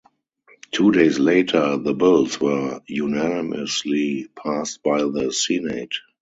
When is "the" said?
1.77-1.93, 5.03-5.31